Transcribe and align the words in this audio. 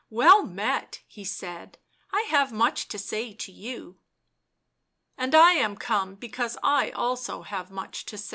"Well 0.21 0.43
met," 0.47 1.03
he 1.05 1.23
said." 1.23 1.77
I 2.11 2.21
have 2.31 2.51
much 2.51 2.87
to 2.87 2.97
say 2.97 3.33
to 3.35 3.51
you." 3.51 3.99
<i 5.19 5.23
And 5.25 5.35
I 5.35 5.51
am 5.53 5.77
come 5.77 6.15
because 6.15 6.57
I 6.63 6.89
also 6.89 7.43
have 7.43 7.69
much 7.69 8.07
to 8.07 8.17
say." 8.17 8.29